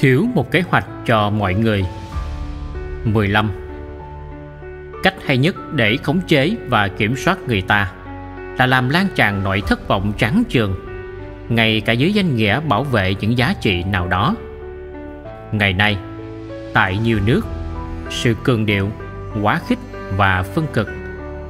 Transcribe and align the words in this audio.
Thiếu 0.00 0.26
một 0.34 0.50
kế 0.50 0.62
hoạch 0.70 0.86
cho 1.06 1.30
mọi 1.30 1.54
người 1.54 1.84
15. 3.04 3.50
Cách 5.02 5.14
hay 5.26 5.38
nhất 5.38 5.56
để 5.72 5.96
khống 6.02 6.20
chế 6.20 6.56
và 6.68 6.88
kiểm 6.88 7.16
soát 7.16 7.38
người 7.46 7.62
ta 7.62 7.92
là 8.58 8.66
làm 8.66 8.88
lan 8.88 9.06
tràn 9.14 9.42
nỗi 9.44 9.62
thất 9.66 9.88
vọng 9.88 10.12
trắng 10.18 10.42
trường 10.48 10.86
ngay 11.48 11.80
cả 11.80 11.92
dưới 11.92 12.12
danh 12.12 12.36
nghĩa 12.36 12.60
bảo 12.60 12.84
vệ 12.84 13.14
những 13.20 13.38
giá 13.38 13.54
trị 13.60 13.82
nào 13.82 14.08
đó. 14.08 14.34
Ngày 15.52 15.72
nay, 15.72 15.96
tại 16.72 16.98
nhiều 17.04 17.18
nước, 17.26 17.46
sự 18.10 18.34
cường 18.42 18.66
điệu, 18.66 18.90
quá 19.42 19.60
khích 19.68 19.78
và 20.16 20.42
phân 20.42 20.66
cực 20.72 20.88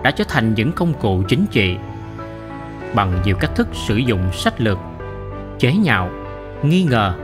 đã 0.02 0.10
trở 0.10 0.24
thành 0.28 0.55
những 0.55 0.73
công 0.73 0.95
cụ 0.95 1.23
chính 1.28 1.47
trị 1.47 1.77
bằng 2.95 3.23
nhiều 3.24 3.37
cách 3.37 3.55
thức 3.55 3.69
sử 3.73 3.97
dụng 3.97 4.33
sách 4.33 4.60
lược, 4.60 4.78
chế 5.59 5.73
nhạo, 5.73 6.10
nghi 6.62 6.83
ngờ 6.83 7.15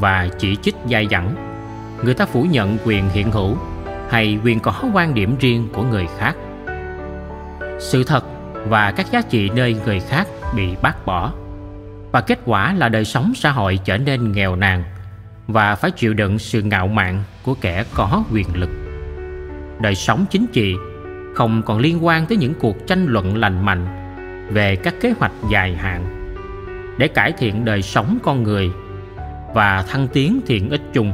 và 0.00 0.28
chỉ 0.38 0.56
trích 0.56 0.74
dai 0.90 1.08
dẳng. 1.10 1.34
Người 2.04 2.14
ta 2.14 2.26
phủ 2.26 2.42
nhận 2.42 2.78
quyền 2.84 3.08
hiện 3.08 3.30
hữu 3.30 3.56
hay 4.10 4.38
quyền 4.44 4.60
có 4.60 4.82
quan 4.94 5.14
điểm 5.14 5.36
riêng 5.40 5.68
của 5.72 5.82
người 5.82 6.06
khác. 6.18 6.36
Sự 7.78 8.04
thật 8.04 8.24
và 8.68 8.92
các 8.92 9.06
giá 9.10 9.22
trị 9.22 9.50
nơi 9.50 9.76
người 9.84 10.00
khác 10.00 10.26
bị 10.56 10.76
bác 10.82 11.06
bỏ 11.06 11.32
và 12.12 12.20
kết 12.20 12.38
quả 12.44 12.72
là 12.72 12.88
đời 12.88 13.04
sống 13.04 13.32
xã 13.34 13.50
hội 13.50 13.78
trở 13.84 13.98
nên 13.98 14.32
nghèo 14.32 14.56
nàn 14.56 14.84
và 15.48 15.74
phải 15.74 15.90
chịu 15.90 16.14
đựng 16.14 16.38
sự 16.38 16.62
ngạo 16.62 16.88
mạn 16.88 17.22
của 17.42 17.54
kẻ 17.54 17.84
có 17.94 18.24
quyền 18.32 18.56
lực. 18.56 18.70
Đời 19.80 19.94
sống 19.94 20.26
chính 20.30 20.46
trị 20.46 20.74
không 21.34 21.62
còn 21.62 21.78
liên 21.78 22.04
quan 22.04 22.26
tới 22.26 22.38
những 22.38 22.54
cuộc 22.54 22.86
tranh 22.86 23.06
luận 23.06 23.36
lành 23.36 23.64
mạnh 23.64 23.86
về 24.50 24.76
các 24.76 24.94
kế 25.00 25.14
hoạch 25.18 25.32
dài 25.50 25.74
hạn 25.74 26.04
để 26.98 27.08
cải 27.08 27.32
thiện 27.32 27.64
đời 27.64 27.82
sống 27.82 28.18
con 28.22 28.42
người 28.42 28.70
và 29.56 29.82
thăng 29.82 30.08
tiến 30.08 30.40
thiện 30.46 30.70
ích 30.70 30.80
chung, 30.92 31.12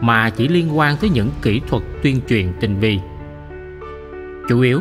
mà 0.00 0.30
chỉ 0.30 0.48
liên 0.48 0.78
quan 0.78 0.96
tới 0.96 1.10
những 1.10 1.30
kỹ 1.42 1.60
thuật 1.68 1.82
tuyên 2.02 2.20
truyền 2.28 2.52
tinh 2.60 2.80
vi. 2.80 3.00
Chủ 4.48 4.60
yếu 4.60 4.80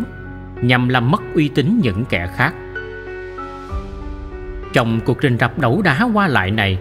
nhằm 0.61 0.89
làm 0.89 1.11
mất 1.11 1.21
uy 1.35 1.49
tín 1.49 1.79
những 1.83 2.05
kẻ 2.05 2.27
khác. 2.35 2.53
Trong 4.73 4.99
cuộc 5.05 5.17
rình 5.21 5.37
rập 5.37 5.59
đấu 5.59 5.81
đá 5.81 6.07
qua 6.13 6.27
lại 6.27 6.51
này, 6.51 6.77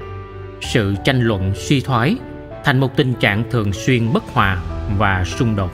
sự 0.60 0.94
tranh 1.04 1.20
luận 1.20 1.52
suy 1.54 1.80
thoái 1.80 2.16
thành 2.64 2.80
một 2.80 2.96
tình 2.96 3.14
trạng 3.14 3.44
thường 3.50 3.72
xuyên 3.72 4.12
bất 4.12 4.24
hòa 4.32 4.58
và 4.98 5.24
xung 5.24 5.56
đột. 5.56 5.70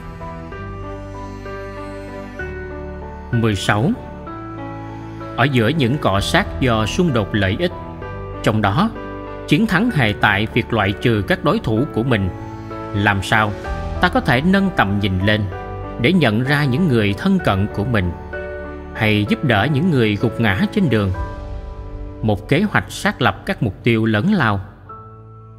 16 3.33 3.91
ở 5.37 5.45
giữa 5.45 5.69
những 5.69 5.99
cọ 5.99 6.21
sát 6.21 6.61
do 6.61 6.87
xung 6.87 7.13
đột 7.13 7.35
lợi 7.35 7.57
ích, 7.59 7.73
trong 8.43 8.63
đó 8.63 8.91
chiến 9.49 9.67
thắng 9.67 9.91
hệ 9.91 10.15
tại 10.21 10.47
việc 10.55 10.73
loại 10.73 10.93
trừ 10.93 11.23
các 11.29 11.45
đối 11.45 11.59
thủ 11.59 11.85
của 11.95 12.03
mình. 12.03 12.29
Làm 12.95 13.23
sao? 13.23 13.53
Ta 14.01 14.09
có 14.09 14.21
thể 14.21 14.41
nâng 14.41 14.71
tầm 14.77 14.99
nhìn 15.03 15.19
lên 15.27 15.41
để 16.01 16.13
nhận 16.13 16.45
ra 16.45 16.65
những 16.65 16.89
người 16.89 17.15
thân 17.19 17.39
cận 17.45 17.67
của 17.75 17.85
mình, 17.85 18.11
hay 18.95 19.27
giúp 19.29 19.45
đỡ 19.45 19.69
những 19.73 19.91
người 19.91 20.17
gục 20.21 20.41
ngã 20.41 20.61
trên 20.73 20.91
đường. 20.91 21.13
Một 22.23 22.49
kế 22.49 22.63
hoạch 22.63 22.93
xác 22.93 23.23
lập 23.23 23.47
các 23.47 23.63
mục 23.63 23.75
tiêu 23.83 24.05
lớn 24.05 24.33
lao 24.33 24.61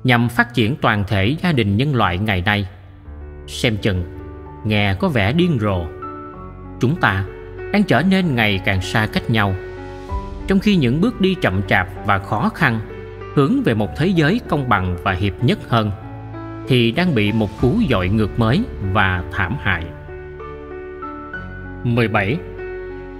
nhằm 0.04 0.30
phát 0.30 0.54
triển 0.54 0.76
toàn 0.82 1.04
thể 1.08 1.36
gia 1.44 1.52
đình 1.52 1.78
nhân 1.78 1.95
loại 1.95 2.17
ngày 2.17 2.44
nay. 2.45 2.67
Xem 3.48 3.78
chừng, 3.78 4.04
nghe 4.66 4.94
có 5.00 5.08
vẻ 5.08 5.34
điên 5.34 5.58
rồ. 5.62 5.86
Chúng 6.80 6.95
ta 6.95 7.26
đang 7.73 7.84
trở 7.84 8.02
nên 8.02 8.36
ngày 8.36 8.62
càng 8.66 8.82
xa 8.82 9.08
cách 9.14 9.30
nhau. 9.30 9.54
Trong 10.48 10.60
khi 10.60 10.76
những 10.76 11.02
bước 11.02 11.22
đi 11.22 11.36
chậm 11.42 11.61
chạp 11.67 11.88
và 12.05 12.20
khó 12.20 12.49
khăn 12.49 12.80
hướng 13.36 13.64
về 13.64 13.73
một 13.73 13.95
thế 13.95 14.08
giới 14.08 14.42
công 14.48 14.70
bằng 14.70 14.98
và 15.04 15.12
hiệp 15.12 15.44
nhất 15.44 15.60
hơn, 15.70 15.92
thì 16.67 16.92
đang 16.92 17.16
bị 17.16 17.32
một 17.32 17.62
cú 17.62 17.76
dội 17.90 18.10
ngược 18.10 18.40
mới 18.40 18.64
và 18.94 19.23
thảm 19.32 19.58
hại. 19.62 19.84
17. 21.84 22.38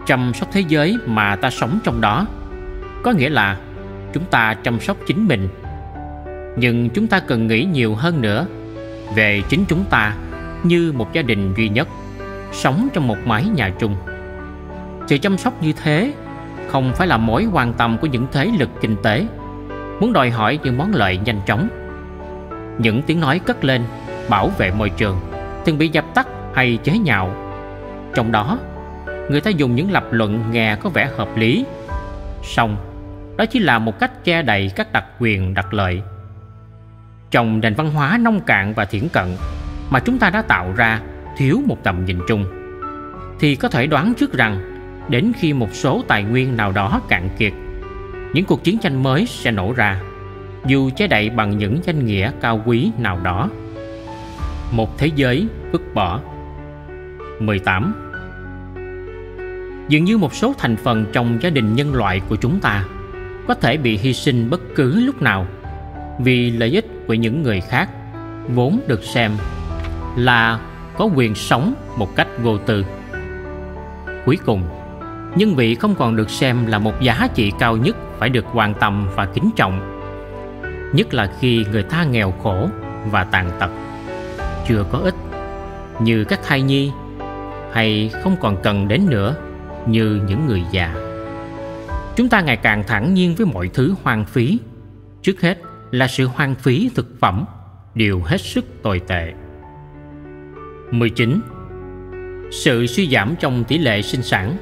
Chăm 0.06 0.34
sóc 0.34 0.50
thế 0.52 0.64
giới 0.68 0.98
mà 1.06 1.36
ta 1.36 1.50
sống 1.50 1.80
trong 1.84 2.02
đó, 2.02 2.28
có 3.04 3.12
nghĩa 3.12 3.30
là 3.30 3.58
chúng 4.14 4.26
ta 4.26 4.54
chăm 4.54 4.80
sóc 4.80 4.98
chính 5.08 5.28
mình. 5.28 5.48
Nhưng 6.58 6.90
chúng 6.90 7.08
ta 7.08 7.20
cần 7.20 7.48
nghĩ 7.48 7.66
nhiều 7.66 7.96
hơn 7.96 8.22
nữa 8.22 8.46
về 9.16 9.42
chính 9.50 9.66
chúng 9.68 9.86
ta 9.90 10.16
như 10.64 10.92
một 10.92 11.14
gia 11.14 11.22
đình 11.22 11.54
duy 11.58 11.70
nhất, 11.70 11.88
sống 12.52 12.88
trong 12.94 13.08
một 13.08 13.18
mái 13.26 13.46
nhà 13.46 13.72
chung. 13.80 13.96
Sự 15.08 15.18
chăm 15.18 15.38
sóc 15.38 15.64
như 15.64 15.74
thế 15.84 16.14
không 16.68 16.94
phải 16.96 17.08
là 17.08 17.18
mối 17.18 17.48
quan 17.54 17.74
tâm 17.74 17.98
của 17.98 18.08
những 18.08 18.28
thế 18.32 18.52
lực 18.60 18.70
kinh 18.82 18.96
tế 19.04 19.28
muốn 20.00 20.14
đòi 20.14 20.30
hỏi 20.30 20.60
những 20.64 20.78
món 20.78 20.94
lợi 20.94 21.18
nhanh 21.18 21.42
chóng. 21.46 21.70
Những 22.78 23.02
tiếng 23.02 23.20
nói 23.20 23.40
cất 23.40 23.64
lên, 23.64 23.84
bảo 24.30 24.50
vệ 24.58 24.72
môi 24.72 24.90
trường, 24.90 25.20
thường 25.66 25.78
bị 25.78 25.88
dập 25.88 26.06
tắt 26.16 26.28
hay 26.54 26.80
chế 26.84 26.98
nhạo. 26.98 27.36
Trong 28.14 28.32
đó, 28.32 28.60
người 29.30 29.42
ta 29.42 29.50
dùng 29.50 29.76
những 29.76 29.92
lập 29.92 30.04
luận 30.12 30.44
nghe 30.52 30.76
có 30.76 30.90
vẻ 30.90 31.10
hợp 31.18 31.38
lý. 31.38 31.66
Song, 32.44 32.78
đó 33.38 33.46
chỉ 33.46 33.60
là 33.60 33.80
một 33.80 34.00
cách 34.00 34.24
che 34.24 34.42
đậy 34.42 34.72
các 34.76 34.94
đặc 34.94 35.06
quyền 35.20 35.54
đặc 35.54 35.74
lợi. 35.74 36.02
Trong 37.32 37.60
nền 37.60 37.74
văn 37.74 37.92
hóa 37.92 38.18
nông 38.22 38.42
cạn 38.42 38.74
và 38.74 38.86
thiển 38.86 39.08
cận 39.10 39.28
mà 39.90 40.00
chúng 40.00 40.18
ta 40.18 40.30
đã 40.30 40.42
tạo 40.42 40.74
ra 40.76 41.02
thiếu 41.38 41.62
một 41.66 41.78
tầm 41.84 42.06
nhìn 42.06 42.20
chung, 42.28 42.46
thì 43.40 43.56
có 43.56 43.70
thể 43.70 43.88
đoán 43.88 44.14
trước 44.14 44.34
rằng 44.34 44.76
đến 45.10 45.32
khi 45.40 45.54
một 45.54 45.70
số 45.74 46.04
tài 46.08 46.24
nguyên 46.24 46.58
nào 46.58 46.72
đó 46.72 47.02
cạn 47.10 47.30
kiệt 47.38 47.54
những 48.34 48.46
cuộc 48.46 48.64
chiến 48.64 48.78
tranh 48.78 49.04
mới 49.04 49.26
sẽ 49.26 49.52
nổ 49.52 49.74
ra, 49.74 50.02
dù 50.66 50.90
che 50.96 51.08
đậy 51.08 51.30
bằng 51.30 51.58
những 51.58 51.80
danh 51.84 52.06
nghĩa 52.06 52.32
cao 52.42 52.62
quý 52.66 52.92
nào 52.98 53.20
đó. 53.24 53.50
Một 54.72 54.98
thế 54.98 55.10
giới 55.16 55.48
vứt 55.72 55.94
bỏ. 55.94 56.20
18 57.40 58.10
dường 59.90 60.04
như 60.04 60.18
một 60.18 60.36
số 60.36 60.54
thành 60.58 60.76
phần 60.76 61.06
trong 61.14 61.38
gia 61.42 61.50
đình 61.50 61.76
nhân 61.76 61.94
loại 61.94 62.22
của 62.30 62.36
chúng 62.36 62.60
ta 62.60 62.86
có 63.48 63.54
thể 63.54 63.78
bị 63.78 63.98
hy 63.98 64.14
sinh 64.14 64.50
bất 64.50 64.62
cứ 64.76 65.00
lúc 65.00 65.22
nào 65.22 65.48
vì 66.20 66.52
lợi 66.52 66.70
ích 66.70 66.86
của 67.08 67.14
những 67.14 67.44
người 67.44 67.62
khác 67.62 67.90
vốn 68.48 68.80
được 68.88 69.04
xem 69.04 69.32
là 70.18 70.60
có 70.98 71.10
quyền 71.16 71.36
sống 71.36 71.74
một 71.98 72.16
cách 72.16 72.28
vô 72.44 72.58
tư. 72.58 72.86
Cuối 74.26 74.38
cùng, 74.46 74.64
nhân 75.36 75.56
vị 75.56 75.76
không 75.76 75.96
còn 75.96 76.16
được 76.16 76.30
xem 76.30 76.66
là 76.66 76.80
một 76.80 77.02
giá 77.02 77.28
trị 77.36 77.52
cao 77.60 77.78
nhất 77.78 77.96
phải 78.20 78.30
được 78.30 78.46
quan 78.54 78.74
tâm 78.74 79.08
và 79.16 79.26
kính 79.26 79.50
trọng, 79.56 80.02
nhất 80.94 81.14
là 81.14 81.32
khi 81.40 81.66
người 81.72 81.84
ta 81.84 82.04
nghèo 82.04 82.32
khổ 82.32 82.70
và 83.12 83.24
tàn 83.24 83.52
tật. 83.60 83.70
Chưa 84.68 84.86
có 84.92 84.98
ích 84.98 85.16
như 86.02 86.24
các 86.24 86.40
thai 86.44 86.62
nhi, 86.62 86.92
hay 87.72 88.12
không 88.24 88.36
còn 88.42 88.58
cần 88.64 88.88
đến 88.88 89.06
nữa 89.10 89.36
như 89.88 90.22
những 90.28 90.48
người 90.48 90.64
già. 90.72 90.96
Chúng 92.16 92.30
ta 92.30 92.42
ngày 92.42 92.58
càng 92.58 92.84
thản 92.88 93.14
nhiên 93.14 93.36
với 93.36 93.46
mọi 93.46 93.70
thứ 93.74 93.96
hoang 94.04 94.26
phí. 94.26 94.60
Trước 95.22 95.42
hết 95.42 95.58
là 95.92 96.08
sự 96.08 96.26
hoang 96.26 96.56
phí 96.56 96.90
thực 96.96 97.20
phẩm, 97.20 97.46
điều 97.96 98.22
hết 98.26 98.42
sức 98.42 98.66
tồi 98.84 99.02
tệ. 99.08 99.34
19 100.92 101.42
sự 102.52 102.88
suy 102.88 103.10
giảm 103.10 103.36
trong 103.40 103.64
tỷ 103.64 103.78
lệ 103.78 104.02
sinh 104.02 104.24
sản 104.24 104.58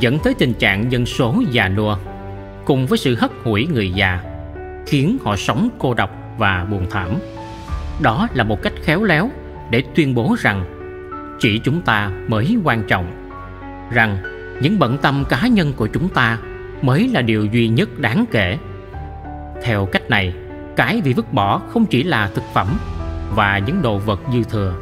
dẫn 0.00 0.18
tới 0.18 0.34
tình 0.34 0.54
trạng 0.54 0.92
dân 0.92 1.06
số 1.06 1.42
già 1.50 1.68
nua 1.68 1.96
cùng 2.64 2.86
với 2.86 2.98
sự 2.98 3.14
hất 3.14 3.30
hủi 3.44 3.66
người 3.66 3.90
già, 3.90 4.20
khiến 4.86 5.18
họ 5.24 5.36
sống 5.36 5.68
cô 5.78 5.94
độc 5.94 6.10
và 6.38 6.66
buồn 6.70 6.86
thảm. 6.90 7.08
Đó 8.02 8.28
là 8.34 8.44
một 8.44 8.62
cách 8.62 8.72
khéo 8.82 9.04
léo 9.04 9.30
để 9.70 9.82
tuyên 9.94 10.14
bố 10.14 10.36
rằng 10.38 10.64
chỉ 11.40 11.58
chúng 11.58 11.80
ta 11.80 12.10
mới 12.28 12.56
quan 12.64 12.82
trọng, 12.88 13.30
rằng 13.92 14.18
những 14.60 14.78
bận 14.78 14.98
tâm 14.98 15.24
cá 15.28 15.46
nhân 15.46 15.72
của 15.76 15.86
chúng 15.86 16.08
ta 16.08 16.38
mới 16.82 17.08
là 17.08 17.22
điều 17.22 17.44
duy 17.44 17.68
nhất 17.68 17.98
đáng 17.98 18.24
kể. 18.30 18.58
Theo 19.62 19.86
cách 19.86 20.10
này, 20.10 20.34
cái 20.76 21.00
bị 21.04 21.12
vứt 21.12 21.32
bỏ 21.32 21.58
không 21.58 21.86
chỉ 21.86 22.02
là 22.02 22.30
thực 22.34 22.44
phẩm 22.54 22.68
và 23.34 23.58
những 23.58 23.82
đồ 23.82 23.98
vật 23.98 24.20
dư 24.32 24.42
thừa, 24.42 24.74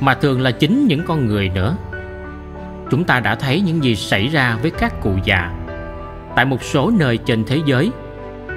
mà 0.00 0.14
thường 0.14 0.40
là 0.40 0.50
chính 0.50 0.86
những 0.86 1.02
con 1.06 1.26
người 1.26 1.48
nữa. 1.48 1.76
Chúng 2.90 3.04
ta 3.04 3.20
đã 3.20 3.34
thấy 3.34 3.60
những 3.60 3.84
gì 3.84 3.96
xảy 3.96 4.28
ra 4.28 4.58
với 4.62 4.70
các 4.70 5.00
cụ 5.00 5.12
già 5.24 5.52
tại 6.38 6.44
một 6.44 6.62
số 6.62 6.92
nơi 6.98 7.18
trên 7.18 7.44
thế 7.44 7.60
giới 7.66 7.90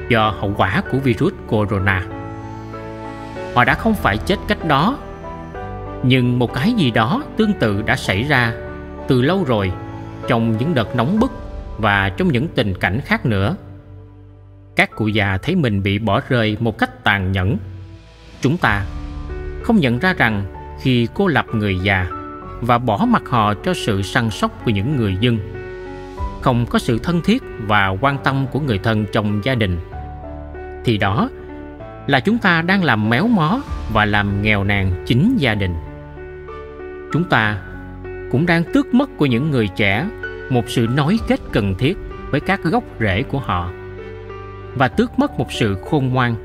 do 0.10 0.36
hậu 0.40 0.54
quả 0.58 0.82
của 0.92 0.98
virus 0.98 1.34
corona. 1.48 2.06
Họ 3.56 3.66
đã 3.66 3.74
không 3.74 3.94
phải 3.94 4.18
chết 4.18 4.40
cách 4.48 4.66
đó, 4.68 4.98
nhưng 6.04 6.40
một 6.40 6.54
cái 6.54 6.74
gì 6.74 6.92
đó 6.92 7.24
tương 7.38 7.54
tự 7.54 7.82
đã 7.82 7.96
xảy 7.96 8.24
ra 8.24 8.54
từ 9.08 9.22
lâu 9.22 9.44
rồi 9.44 9.72
trong 10.28 10.58
những 10.58 10.74
đợt 10.74 10.96
nóng 10.96 11.20
bức 11.20 11.32
và 11.78 12.10
trong 12.10 12.28
những 12.28 12.48
tình 12.48 12.74
cảnh 12.80 13.00
khác 13.06 13.26
nữa. 13.26 13.56
Các 14.76 14.96
cụ 14.96 15.08
già 15.08 15.38
thấy 15.38 15.56
mình 15.56 15.84
bị 15.84 16.00
bỏ 16.00 16.22
rơi 16.30 16.58
một 16.60 16.78
cách 16.78 17.04
tàn 17.04 17.32
nhẫn. 17.32 17.58
Chúng 18.42 18.58
ta 18.58 18.86
không 19.64 19.80
nhận 19.80 20.00
ra 20.00 20.14
rằng 20.14 20.46
khi 20.82 21.08
cô 21.14 21.28
lập 21.28 21.46
người 21.54 21.80
già 21.80 22.08
và 22.62 22.78
bỏ 22.78 23.06
mặc 23.10 23.24
họ 23.26 23.54
cho 23.54 23.74
sự 23.74 24.02
săn 24.02 24.30
sóc 24.30 24.66
của 24.66 24.72
những 24.72 24.96
người 24.96 25.18
dân 25.20 25.61
không 26.42 26.66
có 26.66 26.80
sự 26.80 27.00
thân 27.00 27.22
thiết 27.22 27.44
và 27.68 27.88
quan 28.02 28.18
tâm 28.24 28.46
của 28.52 28.60
người 28.60 28.78
thân 28.78 29.06
trong 29.12 29.42
gia 29.44 29.56
đình 29.56 29.80
thì 30.86 30.98
đó 30.98 31.30
là 32.08 32.20
chúng 32.20 32.38
ta 32.38 32.62
đang 32.62 32.84
làm 32.84 33.10
méo 33.10 33.28
mó 33.28 33.62
và 33.94 34.06
làm 34.06 34.42
nghèo 34.42 34.64
nàn 34.64 35.04
chính 35.06 35.36
gia 35.38 35.56
đình 35.56 35.76
chúng 37.14 37.24
ta 37.24 37.58
cũng 38.32 38.46
đang 38.46 38.64
tước 38.74 38.94
mất 38.94 39.10
của 39.18 39.26
những 39.26 39.52
người 39.52 39.68
trẻ 39.68 40.08
một 40.50 40.64
sự 40.68 40.88
nối 40.96 41.20
kết 41.28 41.40
cần 41.52 41.76
thiết 41.78 41.98
với 42.30 42.40
các 42.40 42.64
gốc 42.64 42.84
rễ 43.00 43.24
của 43.24 43.40
họ 43.40 43.72
và 44.76 44.88
tước 44.88 45.20
mất 45.20 45.40
một 45.40 45.52
sự 45.52 45.78
khôn 45.86 46.10
ngoan 46.10 46.36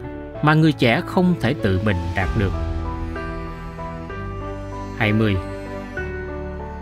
mà 0.42 0.54
người 0.54 0.72
trẻ 0.72 1.00
không 1.06 1.34
thể 1.40 1.54
tự 1.54 1.80
mình 1.84 1.96
đạt 2.16 2.28
được. 2.38 2.52
20. 4.98 5.36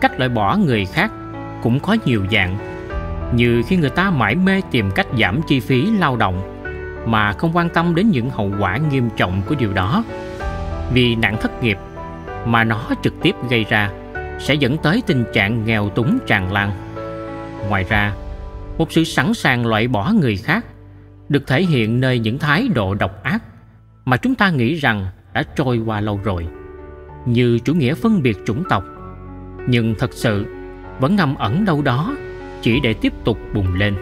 Cách 0.00 0.18
loại 0.18 0.28
bỏ 0.28 0.56
người 0.56 0.84
khác 0.84 1.10
cũng 1.62 1.80
có 1.80 1.96
nhiều 2.04 2.26
dạng 2.32 2.73
như 3.32 3.62
khi 3.68 3.76
người 3.76 3.90
ta 3.90 4.10
mãi 4.10 4.34
mê 4.34 4.60
tìm 4.70 4.90
cách 4.90 5.06
giảm 5.18 5.40
chi 5.48 5.60
phí 5.60 5.90
lao 5.90 6.16
động, 6.16 6.64
mà 7.06 7.32
không 7.32 7.56
quan 7.56 7.68
tâm 7.68 7.94
đến 7.94 8.10
những 8.10 8.30
hậu 8.30 8.52
quả 8.60 8.76
nghiêm 8.76 9.08
trọng 9.16 9.42
của 9.48 9.54
điều 9.54 9.72
đó. 9.72 10.04
Vì 10.92 11.16
nạn 11.16 11.36
thất 11.40 11.62
nghiệp 11.62 11.78
mà 12.46 12.64
nó 12.64 12.90
trực 13.02 13.14
tiếp 13.22 13.34
gây 13.50 13.64
ra 13.68 13.90
sẽ 14.38 14.54
dẫn 14.54 14.76
tới 14.78 15.02
tình 15.06 15.24
trạng 15.32 15.64
nghèo 15.64 15.88
túng 15.88 16.18
tràn 16.26 16.52
lan. 16.52 16.70
Ngoài 17.68 17.84
ra, 17.88 18.12
một 18.78 18.92
sự 18.92 19.04
sẵn 19.04 19.34
sàng 19.34 19.66
loại 19.66 19.88
bỏ 19.88 20.12
người 20.20 20.36
khác 20.36 20.64
được 21.28 21.46
thể 21.46 21.62
hiện 21.62 22.00
nơi 22.00 22.18
những 22.18 22.38
thái 22.38 22.68
độ 22.74 22.94
độc 22.94 23.22
ác 23.22 23.42
mà 24.04 24.16
chúng 24.16 24.34
ta 24.34 24.50
nghĩ 24.50 24.74
rằng 24.74 25.06
đã 25.32 25.42
trôi 25.56 25.78
qua 25.78 26.00
lâu 26.00 26.20
rồi, 26.24 26.46
như 27.26 27.58
chủ 27.58 27.74
nghĩa 27.74 27.94
phân 27.94 28.22
biệt 28.22 28.38
chủng 28.46 28.62
tộc. 28.68 28.84
Nhưng 29.68 29.94
thật 29.98 30.12
sự 30.12 30.46
vẫn 31.00 31.16
ngầm 31.16 31.34
ẩn 31.34 31.64
đâu 31.64 31.82
đó 31.82 32.14
chỉ 32.64 32.80
để 32.80 32.94
tiếp 32.94 33.12
tục 33.24 33.38
bùng 33.54 33.74
lên 33.74 33.94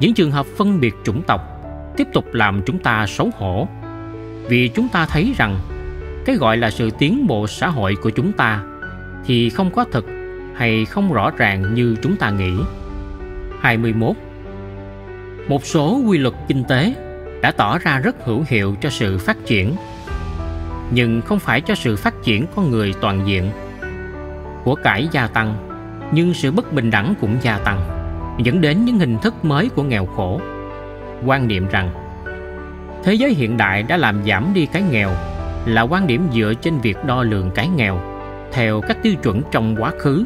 những 0.00 0.14
trường 0.14 0.30
hợp 0.30 0.46
phân 0.46 0.80
biệt 0.80 0.94
chủng 1.04 1.22
tộc 1.22 1.40
tiếp 1.96 2.08
tục 2.12 2.24
làm 2.32 2.62
chúng 2.66 2.78
ta 2.78 3.06
xấu 3.06 3.30
hổ, 3.36 3.68
vì 4.48 4.68
chúng 4.68 4.88
ta 4.88 5.06
thấy 5.06 5.34
rằng 5.36 5.58
cái 6.24 6.36
gọi 6.36 6.56
là 6.56 6.70
sự 6.70 6.90
tiến 6.98 7.26
bộ 7.26 7.46
xã 7.46 7.68
hội 7.68 7.96
của 8.02 8.10
chúng 8.10 8.32
ta 8.32 8.62
thì 9.26 9.50
không 9.50 9.70
có 9.70 9.84
thực 9.84 10.06
hay 10.54 10.84
không 10.84 11.12
rõ 11.12 11.30
ràng 11.36 11.74
như 11.74 11.96
chúng 12.02 12.16
ta 12.16 12.30
nghĩ. 12.30 12.52
21. 13.60 14.16
Một 15.48 15.66
số 15.66 16.02
quy 16.06 16.18
luật 16.18 16.34
kinh 16.48 16.64
tế 16.64 16.94
đã 17.42 17.50
tỏ 17.50 17.78
ra 17.78 17.98
rất 17.98 18.16
hữu 18.24 18.44
hiệu 18.48 18.76
cho 18.80 18.90
sự 18.90 19.18
phát 19.18 19.36
triển, 19.46 19.76
nhưng 20.90 21.22
không 21.22 21.38
phải 21.38 21.60
cho 21.60 21.74
sự 21.74 21.96
phát 21.96 22.14
triển 22.22 22.46
con 22.56 22.70
người 22.70 22.94
toàn 23.00 23.26
diện. 23.26 23.50
Của 24.64 24.74
cải 24.74 25.08
gia 25.12 25.26
tăng 25.26 25.69
nhưng 26.12 26.34
sự 26.34 26.50
bất 26.50 26.72
bình 26.72 26.90
đẳng 26.90 27.14
cũng 27.20 27.36
gia 27.42 27.58
tăng, 27.58 27.80
dẫn 28.42 28.60
đến 28.60 28.84
những 28.84 28.98
hình 28.98 29.18
thức 29.18 29.44
mới 29.44 29.68
của 29.68 29.82
nghèo 29.82 30.06
khổ. 30.06 30.40
Quan 31.26 31.48
niệm 31.48 31.66
rằng, 31.70 31.90
thế 33.04 33.14
giới 33.14 33.34
hiện 33.34 33.56
đại 33.56 33.82
đã 33.82 33.96
làm 33.96 34.24
giảm 34.26 34.50
đi 34.54 34.66
cái 34.66 34.82
nghèo 34.90 35.10
là 35.66 35.82
quan 35.82 36.06
điểm 36.06 36.28
dựa 36.32 36.52
trên 36.54 36.78
việc 36.78 36.96
đo 37.06 37.22
lường 37.22 37.50
cái 37.54 37.68
nghèo 37.68 38.00
theo 38.52 38.80
các 38.80 39.02
tiêu 39.02 39.14
chuẩn 39.22 39.42
trong 39.50 39.76
quá 39.78 39.92
khứ, 39.98 40.24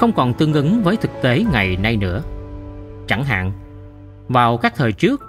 không 0.00 0.12
còn 0.12 0.34
tương 0.34 0.52
ứng 0.52 0.82
với 0.82 0.96
thực 0.96 1.10
tế 1.22 1.44
ngày 1.52 1.76
nay 1.76 1.96
nữa 1.96 2.22
chẳng 3.06 3.24
hạn, 3.24 3.52
vào 4.28 4.56
các 4.56 4.74
thời 4.76 4.92
trước, 4.92 5.22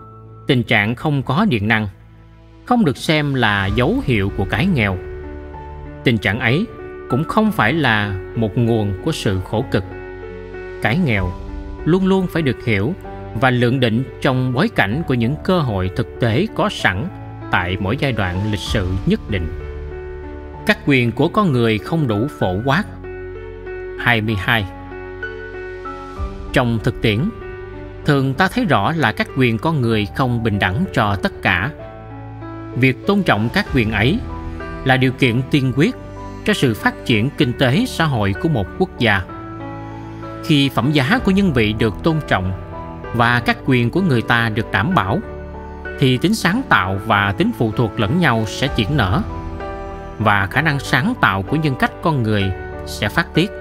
tình 0.47 0.63
trạng 0.63 0.95
không 0.95 1.23
có 1.23 1.45
điện 1.49 1.67
năng, 1.67 1.87
không 2.65 2.85
được 2.85 2.97
xem 2.97 3.33
là 3.33 3.65
dấu 3.65 3.95
hiệu 4.03 4.31
của 4.37 4.45
cái 4.49 4.65
nghèo 4.65 4.97
tình 6.03 6.17
trạng 6.17 6.39
ấy 6.39 6.65
cũng 7.09 7.23
không 7.23 7.51
phải 7.51 7.73
là 7.73 8.15
một 8.35 8.57
nguồn 8.57 8.93
của 9.05 9.11
sự 9.11 9.39
khổ 9.45 9.65
cực 9.71 9.83
cái 10.81 10.97
nghèo 10.97 11.31
luôn 11.85 12.07
luôn 12.07 12.27
phải 12.27 12.41
được 12.41 12.65
hiểu 12.65 12.93
và 13.41 13.49
lượng 13.49 13.79
định 13.79 14.03
trong 14.21 14.53
bối 14.53 14.69
cảnh 14.75 15.01
của 15.07 15.13
những 15.13 15.35
cơ 15.43 15.59
hội 15.59 15.91
thực 15.95 16.19
tế 16.19 16.47
có 16.55 16.69
sẵn 16.69 17.07
tại 17.51 17.77
mỗi 17.79 17.97
giai 17.97 18.11
đoạn 18.11 18.51
lịch 18.51 18.59
sử 18.59 18.87
nhất 19.05 19.19
định. 19.29 19.47
Các 20.65 20.77
quyền 20.85 21.11
của 21.11 21.27
con 21.27 21.51
người 21.51 21.77
không 21.77 22.07
đủ 22.07 22.27
phổ 22.39 22.55
quát. 22.65 22.83
22. 23.99 24.65
Trong 26.53 26.79
thực 26.83 27.01
tiễn, 27.01 27.19
thường 28.05 28.33
ta 28.33 28.47
thấy 28.47 28.65
rõ 28.65 28.91
là 28.91 29.11
các 29.11 29.27
quyền 29.37 29.57
con 29.57 29.81
người 29.81 30.07
không 30.15 30.43
bình 30.43 30.59
đẳng 30.59 30.83
cho 30.93 31.15
tất 31.15 31.41
cả. 31.41 31.71
Việc 32.75 33.07
tôn 33.07 33.23
trọng 33.23 33.49
các 33.53 33.65
quyền 33.75 33.91
ấy 33.91 34.19
là 34.85 34.97
điều 34.97 35.11
kiện 35.11 35.41
tiên 35.51 35.73
quyết 35.75 35.95
cho 36.49 36.53
sự 36.53 36.73
phát 36.73 37.05
triển 37.05 37.29
kinh 37.37 37.53
tế 37.53 37.85
xã 37.87 38.05
hội 38.05 38.33
của 38.41 38.49
một 38.49 38.67
quốc 38.79 38.99
gia. 38.99 39.21
Khi 40.45 40.69
phẩm 40.69 40.91
giá 40.91 41.19
của 41.25 41.31
nhân 41.31 41.53
vị 41.53 41.73
được 41.73 41.93
tôn 42.03 42.15
trọng 42.27 42.51
và 43.15 43.39
các 43.39 43.57
quyền 43.65 43.89
của 43.89 44.01
người 44.01 44.21
ta 44.21 44.49
được 44.49 44.71
đảm 44.71 44.95
bảo, 44.95 45.19
thì 45.99 46.17
tính 46.17 46.35
sáng 46.35 46.61
tạo 46.69 46.99
và 47.05 47.33
tính 47.37 47.51
phụ 47.57 47.71
thuộc 47.71 47.99
lẫn 47.99 48.19
nhau 48.19 48.45
sẽ 48.47 48.67
triển 48.75 48.97
nở 48.97 49.21
và 50.19 50.47
khả 50.51 50.61
năng 50.61 50.79
sáng 50.79 51.13
tạo 51.21 51.41
của 51.41 51.55
nhân 51.55 51.75
cách 51.79 51.91
con 52.01 52.23
người 52.23 52.51
sẽ 52.85 53.09
phát 53.09 53.33
tiết, 53.33 53.51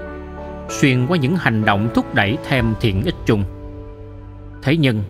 xuyên 0.69 1.05
qua 1.07 1.17
những 1.17 1.35
hành 1.35 1.65
động 1.65 1.89
thúc 1.95 2.15
đẩy 2.15 2.37
thêm 2.47 2.73
thiện 2.81 3.03
ích 3.03 3.15
chung 3.25 3.43
thế 4.61 4.77
nhưng, 4.77 5.03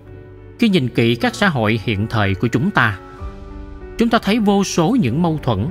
khi 0.59 0.69
nhìn 0.69 0.87
kỹ 0.87 1.15
các 1.15 1.35
xã 1.35 1.49
hội 1.49 1.79
hiện 1.83 2.07
thời 2.07 2.35
của 2.35 2.47
chúng 2.47 2.71
ta 2.71 2.99
chúng 3.97 4.09
ta 4.09 4.19
thấy 4.21 4.39
vô 4.39 4.63
số 4.63 4.97
những 5.01 5.21
mâu 5.21 5.39
thuẫn 5.43 5.67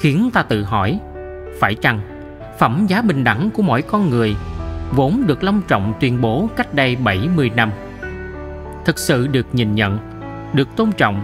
khiến 0.00 0.30
ta 0.32 0.42
tự 0.42 0.62
hỏi 0.62 1.00
phải 1.60 1.74
chăng? 1.74 2.00
Phẩm 2.58 2.86
giá 2.88 3.02
bình 3.02 3.24
đẳng 3.24 3.50
của 3.50 3.62
mỗi 3.62 3.82
con 3.82 4.10
người 4.10 4.36
vốn 4.92 5.24
được 5.26 5.44
long 5.44 5.62
trọng 5.68 5.94
tuyên 6.00 6.20
bố 6.20 6.48
cách 6.56 6.74
đây 6.74 6.96
70 6.96 7.50
năm. 7.56 7.70
Thực 8.84 8.98
sự 8.98 9.26
được 9.26 9.46
nhìn 9.52 9.74
nhận, 9.74 9.98
được 10.52 10.68
tôn 10.76 10.92
trọng, 10.92 11.22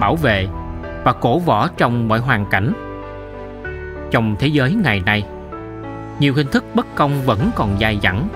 bảo 0.00 0.16
vệ 0.16 0.48
và 1.04 1.12
cổ 1.12 1.38
võ 1.38 1.68
trong 1.68 2.08
mọi 2.08 2.18
hoàn 2.18 2.46
cảnh. 2.50 2.72
Trong 4.10 4.36
thế 4.38 4.46
giới 4.46 4.74
ngày 4.74 5.02
nay, 5.06 5.24
nhiều 6.20 6.34
hình 6.34 6.46
thức 6.46 6.64
bất 6.74 6.94
công 6.94 7.22
vẫn 7.22 7.50
còn 7.54 7.80
dài 7.80 7.98
dẳng, 8.02 8.28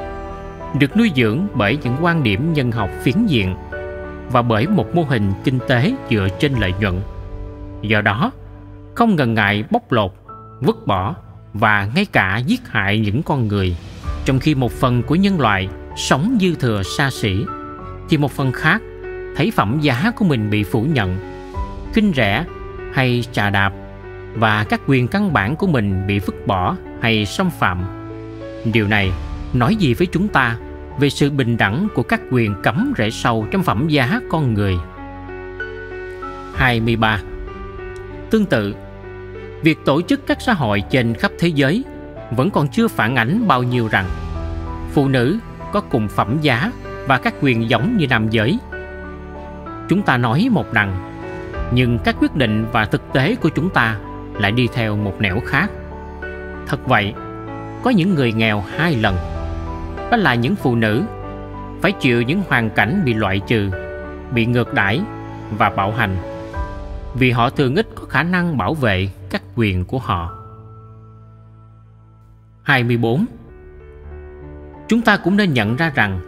được 0.79 0.97
nuôi 0.97 1.13
dưỡng 1.17 1.47
bởi 1.55 1.79
những 1.83 1.97
quan 2.01 2.23
điểm 2.23 2.53
nhân 2.53 2.73
học 2.73 2.91
phiến 3.03 3.27
diện 3.27 3.57
và 4.33 4.43
bởi 4.43 4.67
một 4.67 4.95
mô 4.95 5.03
hình 5.03 5.33
kinh 5.45 5.59
tế 5.69 5.93
dựa 6.11 6.29
trên 6.39 6.53
lợi 6.61 6.75
nhuận. 6.81 7.01
Do 7.83 8.01
đó, 8.01 8.33
không 8.95 9.17
ngần 9.17 9.35
ngại 9.35 9.65
bóc 9.71 9.93
lột, 9.93 10.13
vứt 10.61 10.87
bỏ 10.87 11.15
và 11.55 11.89
ngay 11.95 12.05
cả 12.05 12.39
giết 12.47 12.61
hại 12.69 12.99
những 12.99 13.23
con 13.23 13.49
người 13.49 13.77
trong 14.25 14.39
khi 14.39 14.55
một 14.55 14.73
phần 14.73 15.03
của 15.03 15.15
nhân 15.15 15.41
loại 15.41 15.69
sống 15.97 16.39
dư 16.41 16.55
thừa 16.55 16.83
xa 16.83 17.11
xỉ. 17.11 17.45
Thì 18.09 18.17
một 18.17 18.33
phần 18.33 18.53
khác 18.53 18.83
thấy 19.37 19.51
phẩm 19.51 19.79
giá 19.81 20.13
của 20.17 20.25
mình 20.25 20.51
bị 20.51 20.63
phủ 20.63 20.83
nhận 20.83 21.19
kinh 21.95 22.13
rẻ 22.17 22.45
hay 22.93 23.25
trà 23.33 23.51
đạp 23.51 23.73
và 24.35 24.65
các 24.65 24.81
quyền 24.87 25.09
căn 25.09 25.33
bản 25.33 25.57
của 25.57 25.67
mình 25.67 26.07
bị 26.07 26.19
vứt 26.19 26.47
bỏ 26.47 26.77
hay 27.01 27.27
xâm 27.27 27.51
phạm. 27.51 27.85
Điều 28.73 28.89
này 28.89 29.13
nói 29.53 29.77
gì 29.77 29.95
với 29.95 30.07
chúng 30.07 30.29
ta 30.29 30.57
về 30.99 31.11
sự 31.11 31.31
bình 31.31 31.57
đẳng 31.57 31.89
của 31.95 32.03
các 32.03 32.21
quyền 32.31 32.55
cấm 32.63 32.93
rễ 32.99 33.11
sâu 33.11 33.47
trong 33.51 33.63
phẩm 33.63 33.89
giá 33.89 34.21
con 34.31 34.55
người? 34.55 34.77
23 36.55 37.21
Tương 38.31 38.47
tự, 38.47 38.75
việc 39.65 39.85
tổ 39.85 40.03
chức 40.03 40.27
các 40.27 40.41
xã 40.41 40.53
hội 40.53 40.83
trên 40.91 41.15
khắp 41.15 41.31
thế 41.39 41.49
giới 41.49 41.85
vẫn 42.31 42.51
còn 42.51 42.69
chưa 42.69 42.89
phản 42.89 43.17
ánh 43.17 43.49
bao 43.49 43.63
nhiêu 43.63 43.89
rằng 43.89 44.07
phụ 44.93 45.09
nữ 45.09 45.39
có 45.73 45.81
cùng 45.81 46.09
phẩm 46.09 46.39
giá 46.41 46.73
và 47.07 47.19
các 47.19 47.35
quyền 47.41 47.71
giống 47.71 47.97
như 47.97 48.07
nam 48.07 48.31
giới. 48.31 48.59
Chúng 49.89 50.03
ta 50.03 50.17
nói 50.17 50.49
một 50.51 50.73
đằng 50.73 51.11
nhưng 51.73 51.99
các 52.05 52.17
quyết 52.21 52.37
định 52.37 52.67
và 52.73 52.85
thực 52.85 53.13
tế 53.13 53.35
của 53.35 53.49
chúng 53.49 53.71
ta 53.71 53.97
lại 54.39 54.53
đi 54.53 54.69
theo 54.75 54.97
một 54.97 55.21
nẻo 55.21 55.41
khác. 55.47 55.71
Thật 56.67 56.87
vậy, 56.87 57.15
có 57.83 57.91
những 57.91 58.15
người 58.15 58.33
nghèo 58.33 58.65
hai 58.77 58.97
lần, 58.97 59.17
đó 60.11 60.17
là 60.17 60.35
những 60.35 60.57
phụ 60.57 60.75
nữ 60.75 61.03
phải 61.83 61.93
chịu 61.93 62.23
những 62.23 62.43
hoàn 62.49 62.71
cảnh 62.71 63.03
bị 63.05 63.15
loại 63.15 63.41
trừ, 63.47 63.71
bị 64.31 64.47
ngược 64.47 64.75
đãi 64.75 65.01
và 65.59 65.71
bạo 65.71 65.93
hành. 65.93 66.17
Vì 67.15 67.31
họ 67.31 67.51
thường 67.51 67.77
ít 67.77 67.87
có 67.95 68.05
khả 68.05 68.23
năng 68.23 68.59
bảo 68.59 68.75
vệ 68.75 69.09
các 69.35 69.43
quyền 69.55 69.85
của 69.85 69.99
họ. 69.99 70.33
24 72.63 73.27
Chúng 74.89 75.03
ta 75.03 75.17
cũng 75.17 75.37
nên 75.37 75.53
nhận 75.53 75.77
ra 75.77 75.93
rằng, 75.95 76.21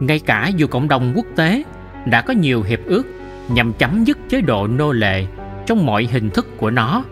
ngay 0.00 0.18
cả 0.18 0.50
dù 0.56 0.66
cộng 0.66 0.88
đồng 0.88 1.12
quốc 1.16 1.26
tế 1.36 1.62
đã 2.06 2.22
có 2.22 2.34
nhiều 2.34 2.62
hiệp 2.62 2.78
ước 2.86 3.06
nhằm 3.48 3.72
chấm 3.72 4.04
dứt 4.04 4.18
chế 4.28 4.40
độ 4.40 4.66
nô 4.66 4.92
lệ 4.92 5.26
trong 5.66 5.86
mọi 5.86 6.08
hình 6.12 6.30
thức 6.30 6.46
của 6.56 6.70
nó 6.70 7.04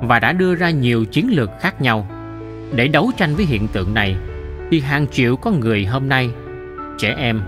và 0.00 0.18
đã 0.18 0.32
đưa 0.32 0.54
ra 0.54 0.70
nhiều 0.70 1.04
chiến 1.04 1.30
lược 1.30 1.50
khác 1.60 1.80
nhau 1.80 2.06
để 2.74 2.88
đấu 2.88 3.10
tranh 3.16 3.34
với 3.34 3.44
hiện 3.44 3.68
tượng 3.68 3.94
này, 3.94 4.16
thì 4.70 4.80
hàng 4.80 5.06
triệu 5.06 5.36
con 5.36 5.60
người 5.60 5.86
hôm 5.86 6.08
nay, 6.08 6.30
trẻ 6.98 7.14
em, 7.18 7.42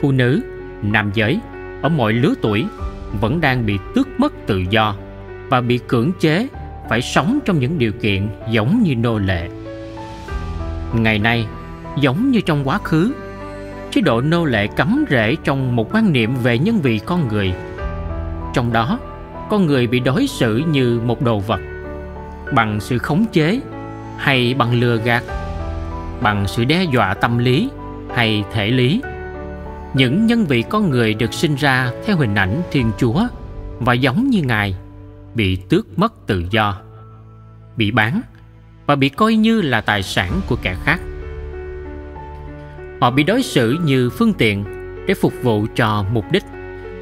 phụ 0.00 0.12
nữ, 0.12 0.42
nam 0.82 1.10
giới, 1.14 1.40
ở 1.82 1.88
mọi 1.88 2.12
lứa 2.12 2.34
tuổi 2.42 2.66
vẫn 3.20 3.40
đang 3.40 3.66
bị 3.66 3.78
tước 3.94 4.08
mất 4.20 4.32
tự 4.46 4.64
do 4.70 4.96
và 5.48 5.60
bị 5.60 5.78
cưỡng 5.88 6.12
chế 6.20 6.48
phải 6.88 7.02
sống 7.02 7.38
trong 7.44 7.58
những 7.58 7.78
điều 7.78 7.92
kiện 7.92 8.28
giống 8.50 8.82
như 8.82 8.94
nô 8.94 9.18
lệ. 9.18 9.48
Ngày 10.94 11.18
nay, 11.18 11.46
giống 12.00 12.30
như 12.30 12.40
trong 12.40 12.68
quá 12.68 12.78
khứ, 12.78 13.12
chế 13.90 14.00
độ 14.00 14.20
nô 14.20 14.44
lệ 14.44 14.66
cấm 14.66 15.04
rễ 15.10 15.36
trong 15.44 15.76
một 15.76 15.94
quan 15.94 16.12
niệm 16.12 16.34
về 16.42 16.58
nhân 16.58 16.80
vị 16.80 17.00
con 17.06 17.28
người. 17.28 17.52
Trong 18.54 18.72
đó, 18.72 18.98
con 19.50 19.66
người 19.66 19.86
bị 19.86 20.00
đối 20.00 20.26
xử 20.26 20.56
như 20.56 21.00
một 21.04 21.22
đồ 21.22 21.38
vật, 21.38 21.60
bằng 22.54 22.80
sự 22.80 22.98
khống 22.98 23.24
chế 23.32 23.60
hay 24.16 24.54
bằng 24.54 24.80
lừa 24.80 24.96
gạt, 24.96 25.22
bằng 26.20 26.44
sự 26.46 26.64
đe 26.64 26.84
dọa 26.92 27.14
tâm 27.14 27.38
lý 27.38 27.70
hay 28.14 28.44
thể 28.52 28.70
lý. 28.70 29.02
Những 29.94 30.26
nhân 30.26 30.44
vị 30.44 30.64
con 30.68 30.90
người 30.90 31.14
được 31.14 31.34
sinh 31.34 31.54
ra 31.54 31.90
theo 32.06 32.16
hình 32.16 32.34
ảnh 32.34 32.62
thiên 32.70 32.90
chúa 32.98 33.22
và 33.80 33.92
giống 33.92 34.30
như 34.30 34.42
ngài 34.42 34.74
bị 35.36 35.56
tước 35.56 35.98
mất 35.98 36.26
tự 36.26 36.44
do, 36.50 36.80
bị 37.76 37.90
bán 37.90 38.20
và 38.86 38.96
bị 38.96 39.08
coi 39.08 39.34
như 39.34 39.60
là 39.60 39.80
tài 39.80 40.02
sản 40.02 40.40
của 40.48 40.56
kẻ 40.62 40.76
khác. 40.84 41.00
Họ 43.00 43.10
bị 43.10 43.22
đối 43.22 43.42
xử 43.42 43.78
như 43.84 44.10
phương 44.10 44.32
tiện 44.32 44.64
để 45.06 45.14
phục 45.14 45.32
vụ 45.42 45.66
cho 45.74 46.04
mục 46.12 46.24
đích. 46.32 46.44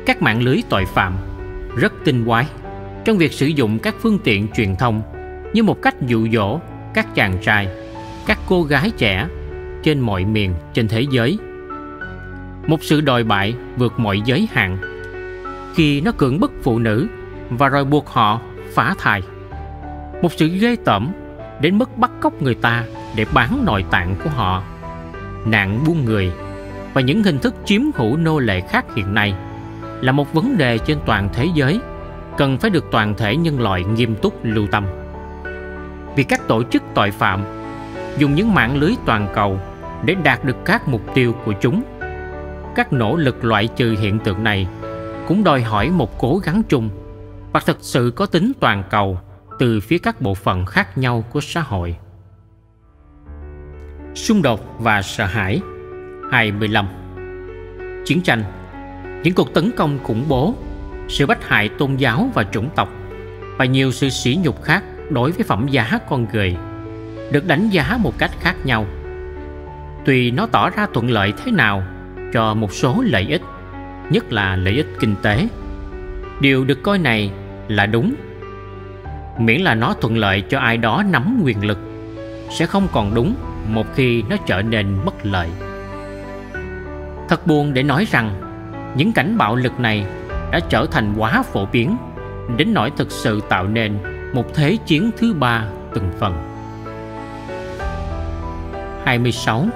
Các 0.06 0.22
mạng 0.22 0.42
lưới 0.42 0.62
tội 0.68 0.84
phạm 0.84 1.16
rất 1.76 1.92
tinh 2.04 2.24
quái 2.24 2.46
trong 3.04 3.18
việc 3.18 3.32
sử 3.32 3.46
dụng 3.46 3.78
các 3.78 3.94
phương 4.00 4.18
tiện 4.24 4.48
truyền 4.56 4.76
thông 4.76 5.02
như 5.52 5.62
một 5.62 5.82
cách 5.82 5.94
dụ 6.06 6.28
dỗ 6.32 6.60
các 6.94 7.14
chàng 7.14 7.38
trai, 7.42 7.68
các 8.26 8.38
cô 8.46 8.62
gái 8.62 8.90
trẻ 8.90 9.28
trên 9.82 10.00
mọi 10.00 10.24
miền 10.24 10.54
trên 10.74 10.88
thế 10.88 11.06
giới. 11.10 11.38
Một 12.66 12.82
sự 12.82 13.00
đòi 13.00 13.24
bại 13.24 13.54
vượt 13.76 13.98
mọi 13.98 14.22
giới 14.24 14.48
hạn 14.52 14.78
khi 15.74 16.00
nó 16.00 16.12
cưỡng 16.12 16.40
bức 16.40 16.52
phụ 16.62 16.78
nữ 16.78 17.08
và 17.50 17.68
rồi 17.68 17.84
buộc 17.84 18.08
họ 18.08 18.40
phá 18.74 18.94
thai. 18.98 19.22
Một 20.22 20.32
sự 20.32 20.48
ghê 20.48 20.76
tởm 20.84 21.12
đến 21.60 21.78
mức 21.78 21.98
bắt 21.98 22.10
cóc 22.20 22.42
người 22.42 22.54
ta 22.54 22.84
để 23.16 23.26
bán 23.34 23.64
nội 23.64 23.84
tạng 23.90 24.14
của 24.24 24.30
họ. 24.30 24.62
Nạn 25.44 25.84
buôn 25.86 26.04
người 26.04 26.32
và 26.94 27.00
những 27.00 27.22
hình 27.22 27.38
thức 27.38 27.54
chiếm 27.64 27.80
hữu 27.94 28.16
nô 28.16 28.38
lệ 28.38 28.60
khác 28.60 28.84
hiện 28.94 29.14
nay 29.14 29.34
là 30.00 30.12
một 30.12 30.32
vấn 30.32 30.56
đề 30.56 30.78
trên 30.78 30.98
toàn 31.06 31.28
thế 31.32 31.48
giới, 31.54 31.80
cần 32.36 32.58
phải 32.58 32.70
được 32.70 32.84
toàn 32.90 33.14
thể 33.14 33.36
nhân 33.36 33.60
loại 33.60 33.84
nghiêm 33.84 34.14
túc 34.14 34.34
lưu 34.42 34.66
tâm. 34.66 34.86
Vì 36.16 36.24
các 36.24 36.48
tổ 36.48 36.62
chức 36.62 36.82
tội 36.94 37.10
phạm 37.10 37.44
dùng 38.18 38.34
những 38.34 38.54
mạng 38.54 38.76
lưới 38.76 38.92
toàn 39.06 39.28
cầu 39.34 39.58
để 40.04 40.14
đạt 40.14 40.44
được 40.44 40.56
các 40.64 40.88
mục 40.88 41.14
tiêu 41.14 41.34
của 41.44 41.52
chúng, 41.60 41.82
các 42.74 42.92
nỗ 42.92 43.16
lực 43.16 43.44
loại 43.44 43.68
trừ 43.76 43.96
hiện 44.00 44.18
tượng 44.18 44.44
này 44.44 44.68
cũng 45.28 45.44
đòi 45.44 45.62
hỏi 45.62 45.90
một 45.90 46.18
cố 46.18 46.40
gắng 46.44 46.62
chung 46.68 46.90
và 47.54 47.61
thực 47.61 47.78
sự 47.80 48.12
có 48.16 48.26
tính 48.26 48.52
toàn 48.61 48.82
cầu 48.90 49.18
từ 49.58 49.80
phía 49.80 49.99
các 49.99 50.20
bộ 50.20 50.34
phận 50.34 50.66
khác 50.66 50.99
nhau 50.99 51.25
của 51.30 51.40
xã 51.40 51.61
hội. 51.61 51.96
Xung 54.14 54.42
đột 54.42 54.76
và 54.78 55.02
sợ 55.02 55.25
hãi. 55.25 55.61
25 56.30 56.87
Chiến 58.04 58.20
tranh. 58.23 58.42
Những 59.23 59.34
cuộc 59.34 59.54
tấn 59.54 59.70
công 59.76 59.99
khủng 60.04 60.25
bố, 60.28 60.54
Sự 61.08 61.26
bắt 61.26 61.49
hại 61.49 61.68
tôn 61.68 61.96
giáo 61.96 62.30
và 62.34 62.44
chủng 62.44 62.68
tộc 62.76 62.88
Và 63.58 63.64
nhiều 63.64 63.92
sự 63.92 64.08
sỉ 64.08 64.38
nhục 64.42 64.62
khác 64.62 64.84
đối 65.11 65.30
với 65.30 65.44
phẩm 65.44 65.68
giá 65.68 65.99
con 66.08 66.26
người 66.32 66.56
Được 67.32 67.46
đánh 67.46 67.68
giá 67.70 67.99
một 68.00 68.18
cách 68.18 68.30
khác 68.40 68.56
nhau. 68.64 68.87
Tùy 70.04 70.30
nó 70.30 70.46
tỏ 70.46 70.70
ra 70.70 70.87
thuận 70.94 71.11
lợi 71.11 71.32
thế 71.44 71.52
nào 71.52 71.82
cho 72.32 72.54
một 72.54 72.73
số 72.73 73.02
lợi 73.06 73.26
ích, 73.28 73.42
Nhất 74.11 74.32
là 74.32 74.56
lợi 74.56 74.75
ích 74.75 74.87
kinh 75.00 75.14
tế, 75.23 75.49
Điều 76.40 76.64
được 76.64 76.82
coi 76.82 76.99
này 76.99 77.30
là 77.68 77.87
đúng. 77.87 78.14
Miễn 79.38 79.61
là 79.61 79.75
nó 79.75 79.94
thuận 80.00 80.16
lợi 80.16 80.42
cho 80.49 80.59
ai 80.59 80.76
đó 80.76 81.02
nắm 81.11 81.40
quyền 81.44 81.66
lực, 81.66 81.78
sẽ 82.50 82.66
không 82.66 82.88
còn 82.92 83.14
đúng 83.14 83.35
một 83.68 83.87
khi 83.94 84.23
nó 84.30 84.37
trở 84.47 84.62
nên 84.62 84.99
bất 85.04 85.14
lợi. 85.26 85.49
Thật 87.28 87.47
buồn 87.47 87.75
để 87.75 87.83
nói 87.83 88.06
rằng, 88.11 88.35
những 88.97 89.12
cảnh 89.12 89.38
bạo 89.38 89.56
lực 89.56 89.80
này 89.80 90.06
đã 90.52 90.61
trở 90.68 90.87
thành 90.90 91.14
quá 91.18 91.42
phổ 91.42 91.66
biến, 91.66 91.97
đến 92.56 92.75
nỗi 92.75 92.92
thực 92.97 93.11
sự 93.11 93.40
tạo 93.49 93.66
nên 93.66 93.99
một 94.35 94.54
thế 94.54 94.76
chiến 94.87 95.11
thứ 95.16 95.35
ba 95.35 95.64
từng 95.94 96.11
phần. 96.18 96.35
26 99.04 99.66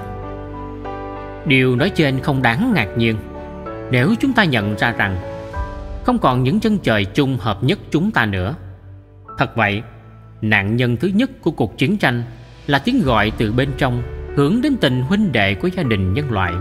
Điều 1.46 1.76
nói 1.76 1.90
trên 1.90 2.20
không 2.20 2.42
đáng 2.42 2.72
ngạc 2.74 2.88
nhiên. 2.96 3.16
Nếu 3.90 4.14
chúng 4.20 4.32
ta 4.32 4.44
nhận 4.44 4.76
ra 4.76 4.92
rằng 4.92 5.16
không 6.08 6.18
còn 6.18 6.42
những 6.42 6.60
chân 6.60 6.78
trời 6.78 7.04
chung 7.04 7.36
hợp 7.40 7.64
nhất 7.64 7.78
chúng 7.90 8.10
ta 8.10 8.26
nữa 8.26 8.54
Thật 9.38 9.56
vậy, 9.56 9.82
nạn 10.42 10.76
nhân 10.76 10.96
thứ 10.96 11.08
nhất 11.08 11.30
của 11.40 11.50
cuộc 11.50 11.78
chiến 11.78 11.96
tranh 11.96 12.22
là 12.66 12.78
tiếng 12.78 13.02
gọi 13.02 13.32
từ 13.38 13.52
bên 13.52 13.68
trong 13.78 14.02
hướng 14.36 14.62
đến 14.62 14.76
tình 14.80 15.02
huynh 15.02 15.32
đệ 15.32 15.54
của 15.54 15.68
gia 15.68 15.82
đình 15.82 16.14
nhân 16.14 16.30
loại. 16.30 16.52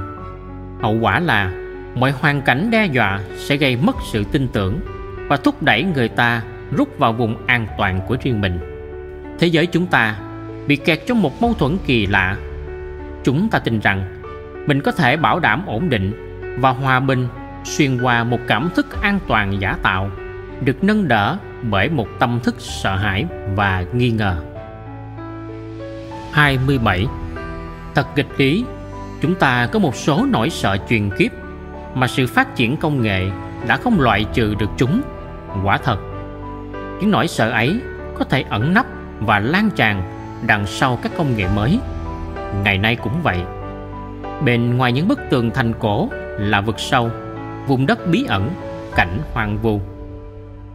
Hậu 0.82 0.98
quả 1.02 1.20
là 1.20 1.52
mọi 1.96 2.12
hoàn 2.12 2.42
cảnh 2.42 2.72
đe 2.72 2.86
dọa 2.86 3.20
sẽ 3.36 3.58
gây 3.58 3.76
mất 3.76 3.96
sự 4.12 4.24
tin 4.32 4.48
tưởng 4.48 4.80
và 5.28 5.38
thúc 5.38 5.64
đẩy 5.64 5.84
người 5.84 6.10
ta 6.10 6.44
rút 6.78 7.00
vào 7.00 7.14
vùng 7.14 7.46
an 7.46 7.68
toàn 7.78 8.02
của 8.08 8.18
riêng 8.22 8.42
mình. 8.42 8.60
Thế 9.40 9.48
giới 9.48 9.66
chúng 9.66 9.86
ta 9.86 10.20
bị 10.68 10.76
kẹt 10.76 11.00
trong 11.08 11.22
một 11.22 11.42
mâu 11.42 11.54
thuẫn 11.54 11.78
kỳ 11.86 12.06
lạ. 12.06 12.38
Chúng 13.24 13.50
ta 13.50 13.60
tin 13.60 13.80
rằng 13.80 14.22
mình 14.68 14.82
có 14.82 14.92
thể 14.92 15.18
bảo 15.18 15.40
đảm 15.40 15.64
ổn 15.66 15.90
định 15.90 16.14
và 16.60 16.70
hòa 16.70 17.00
bình 17.00 17.28
xuyên 17.68 18.02
qua 18.02 18.24
một 18.24 18.40
cảm 18.48 18.70
thức 18.76 19.02
an 19.02 19.20
toàn 19.28 19.62
giả 19.62 19.78
tạo 19.84 20.12
được 20.62 20.84
nâng 20.84 21.08
đỡ 21.08 21.38
bởi 21.62 21.90
một 21.90 22.08
tâm 22.20 22.40
thức 22.44 22.56
sợ 22.60 22.96
hãi 22.96 23.26
và 23.56 23.86
nghi 23.94 24.10
ngờ. 24.10 24.38
27. 26.32 27.06
Thật 27.96 28.08
nghịch 28.16 28.28
lý, 28.38 28.66
chúng 29.22 29.36
ta 29.36 29.68
có 29.72 29.80
một 29.80 29.96
số 29.96 30.26
nỗi 30.32 30.50
sợ 30.50 30.78
truyền 30.90 31.10
kiếp 31.18 31.32
mà 31.96 32.08
sự 32.08 32.28
phát 32.28 32.56
triển 32.56 32.78
công 32.78 33.02
nghệ 33.02 33.30
đã 33.68 33.78
không 33.78 34.02
loại 34.02 34.26
trừ 34.34 34.56
được 34.60 34.70
chúng. 34.78 35.02
Quả 35.64 35.78
thật, 35.78 35.98
những 37.00 37.12
nỗi 37.12 37.28
sợ 37.28 37.50
ấy 37.50 37.80
có 38.20 38.26
thể 38.26 38.44
ẩn 38.50 38.74
nấp 38.74 38.86
và 39.20 39.40
lan 39.40 39.70
tràn 39.76 40.02
đằng 40.48 40.66
sau 40.66 41.00
các 41.02 41.12
công 41.18 41.38
nghệ 41.38 41.46
mới. 41.56 41.80
Ngày 42.64 42.78
nay 42.78 42.96
cũng 42.96 43.22
vậy. 43.24 43.40
Bên 44.46 44.78
ngoài 44.78 44.92
những 44.92 45.08
bức 45.08 45.20
tường 45.30 45.52
thành 45.54 45.74
cổ 45.80 46.10
là 46.40 46.62
vực 46.62 46.80
sâu, 46.80 47.10
vùng 47.68 47.86
đất 47.86 48.08
bí 48.08 48.24
ẩn, 48.28 48.50
cảnh 48.96 49.20
hoang 49.34 49.58
vu. 49.58 49.82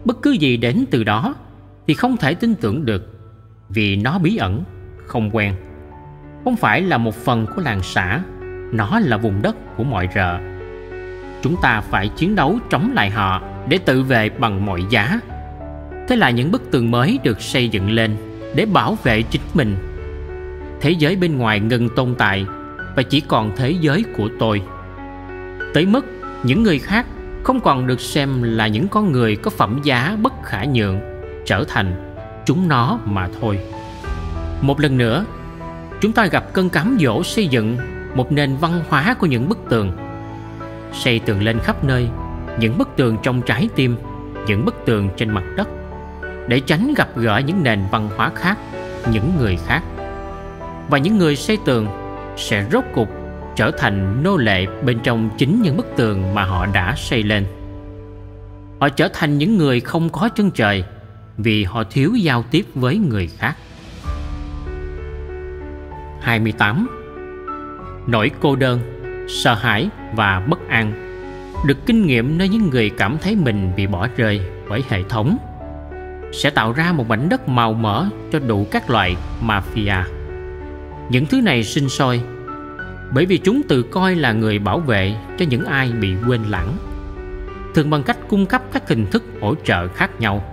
Bất 0.05 0.23
cứ 0.23 0.31
gì 0.31 0.57
đến 0.57 0.85
từ 0.91 1.05
đó 1.05 1.35
thì 1.87 1.95
không 1.95 2.17
thể 2.17 2.35
tin 2.35 2.55
tưởng 2.55 2.85
được 2.85 3.21
vì 3.69 3.97
nó 3.97 4.19
bí 4.19 4.37
ẩn 4.37 4.65
không 5.07 5.31
quen. 5.33 5.55
Không 6.45 6.57
phải 6.57 6.83
là 6.83 6.99
một 6.99 7.15
phần 7.15 7.47
của 7.57 7.63
làng 7.63 7.83
xã 7.83 8.21
nó 8.73 9.01
là 9.01 9.17
vùng 9.17 9.43
đất 9.43 9.57
của 9.77 9.85
mọi 9.85 10.09
rợ. 10.15 10.39
Chúng 11.43 11.57
ta 11.63 11.81
phải 11.81 12.09
chiến 12.09 12.35
đấu 12.35 12.59
chống 12.71 12.93
lại 12.95 13.11
họ 13.11 13.43
để 13.69 13.79
tự 13.79 14.03
vệ 14.03 14.29
bằng 14.29 14.67
mọi 14.67 14.85
giá. 14.91 15.21
Thế 16.09 16.17
là 16.17 16.31
những 16.31 16.51
bức 16.51 16.71
tường 16.71 16.91
mới 16.91 17.19
được 17.23 17.41
xây 17.41 17.69
dựng 17.69 17.91
lên 17.91 18.17
để 18.55 18.67
bảo 18.67 18.99
vệ 19.03 19.23
chính 19.23 19.43
mình. 19.55 19.77
Thế 20.81 20.91
giới 20.91 21.17
bên 21.17 21.39
ngoài 21.39 21.61
ngừng 21.61 21.89
tồn 21.97 22.15
tại 22.19 22.47
và 22.97 23.03
chỉ 23.03 23.21
còn 23.21 23.51
thế 23.57 23.71
giới 23.71 24.05
của 24.17 24.29
tôi. 24.39 24.63
Tới 25.75 25.87
mức 25.87 26.07
những 26.43 26.63
người 26.63 26.79
khác 26.79 27.07
không 27.45 27.61
còn 27.61 27.87
được 27.87 28.01
xem 28.01 28.43
là 28.43 28.67
những 28.67 28.89
con 28.89 29.13
người 29.13 29.37
có 29.37 29.51
phẩm 29.51 29.81
giá 29.85 30.17
bất 30.23 30.33
khả 30.45 30.65
nhượng 30.65 31.01
trở 31.47 31.65
thành 31.69 32.15
chúng 32.47 32.69
nó 32.69 32.99
mà 33.05 33.29
thôi. 33.41 33.59
Một 34.61 34.81
lần 34.81 34.99
nữa, 34.99 35.25
chúng 36.01 36.13
ta 36.13 36.27
gặp 36.27 36.53
cơn 36.53 36.71
cám 36.71 36.99
dỗ 37.01 37.23
xây 37.23 37.47
dựng 37.47 37.77
một 38.15 38.33
nền 38.33 38.57
văn 38.57 38.83
hóa 38.89 39.15
của 39.15 39.27
những 39.27 39.49
bức 39.49 39.59
tường. 39.69 39.93
Xây 40.93 41.19
tường 41.19 41.43
lên 41.43 41.59
khắp 41.59 41.85
nơi, 41.85 42.09
những 42.59 42.79
bức 42.79 42.89
tường 42.97 43.17
trong 43.23 43.43
trái 43.43 43.69
tim, 43.75 43.97
những 44.47 44.65
bức 44.65 44.75
tường 44.87 45.09
trên 45.17 45.31
mặt 45.31 45.45
đất, 45.57 45.69
để 46.49 46.61
tránh 46.61 46.95
gặp 46.97 47.09
gỡ 47.17 47.39
những 47.39 47.63
nền 47.63 47.81
văn 47.91 48.11
hóa 48.17 48.31
khác, 48.35 48.59
những 49.13 49.33
người 49.39 49.59
khác. 49.67 49.83
Và 50.89 50.99
những 50.99 51.19
người 51.19 51.37
xây 51.37 51.59
tường 51.65 51.87
sẽ 52.37 52.67
rốt 52.73 52.85
cục 52.95 53.22
trở 53.57 53.71
thành 53.71 54.23
nô 54.23 54.37
lệ 54.37 54.67
bên 54.85 54.99
trong 55.03 55.31
chính 55.39 55.63
những 55.63 55.77
bức 55.77 55.87
tường 55.97 56.35
mà 56.35 56.45
họ 56.45 56.67
đã 56.67 56.95
xây 56.97 57.23
lên. 57.23 57.47
Họ 58.81 58.89
trở 58.89 59.09
thành 59.13 59.39
những 59.39 59.59
người 59.59 59.81
không 59.81 60.09
có 60.11 60.29
chân 60.29 60.51
trời 60.51 60.85
vì 61.39 61.65
họ 61.65 61.85
thiếu 61.85 62.15
giao 62.15 62.45
tiếp 62.51 62.67
với 62.75 62.99
người 62.99 63.31
khác. 63.39 63.57
28 66.21 66.89
Nỗi 68.07 68.31
cô 68.41 68.57
đơn, 68.57 68.81
sợ 69.29 69.55
hãi 69.55 69.89
và 70.15 70.41
bất 70.49 70.69
an 70.69 70.93
được 71.67 71.87
kinh 71.87 72.07
nghiệm 72.07 72.39
nơi 72.39 72.49
những 72.49 72.71
người 72.71 72.91
cảm 72.91 73.17
thấy 73.23 73.37
mình 73.37 73.73
bị 73.77 73.87
bỏ 73.87 74.09
rơi 74.17 74.41
bởi 74.69 74.83
hệ 74.89 75.03
thống 75.09 75.39
sẽ 76.33 76.51
tạo 76.51 76.73
ra 76.73 76.93
một 76.93 77.09
mảnh 77.09 77.29
đất 77.29 77.49
màu 77.49 77.73
mỡ 77.73 78.07
cho 78.33 78.39
đủ 78.39 78.67
các 78.71 78.91
loại 78.91 79.17
mafia. 79.47 80.03
Những 81.11 81.27
thứ 81.27 81.41
này 81.41 81.65
sinh 81.65 81.89
sôi 81.89 82.21
bởi 83.14 83.26
vì 83.26 83.38
chúng 83.38 83.62
tự 83.69 83.83
coi 83.83 84.14
là 84.14 84.33
người 84.33 84.59
bảo 84.59 84.78
vệ 84.78 85.16
cho 85.38 85.45
những 85.49 85.64
ai 85.64 85.92
bị 85.92 86.14
quên 86.28 86.42
lãng. 86.49 86.76
Thường 87.75 87.90
bằng 87.90 88.02
cách 88.02 88.16
cung 88.28 88.47
cấp 88.47 88.62
các 88.73 88.88
hình 88.88 89.07
thức 89.07 89.25
hỗ 89.40 89.54
trợ 89.64 89.88
khác 89.88 90.21
nhau. 90.21 90.45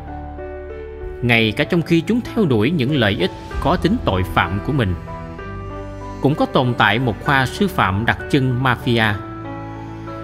Ngay 1.22 1.52
cả 1.52 1.64
trong 1.64 1.82
khi 1.82 2.02
chúng 2.02 2.22
theo 2.22 2.46
đuổi 2.46 2.72
những 2.72 2.96
lợi 2.96 3.18
ích 3.20 3.32
có 3.62 3.76
tính 3.76 3.96
tội 4.06 4.24
phạm 4.24 4.60
của 4.66 4.74
mình. 4.74 4.96
Cũng 6.22 6.36
có 6.36 6.46
tồn 6.46 6.74
tại 6.78 7.00
một 7.00 7.24
khoa 7.24 7.46
sư 7.46 7.68
phạm 7.68 8.06
đặc 8.06 8.18
trưng 8.30 8.64
mafia. 8.64 9.14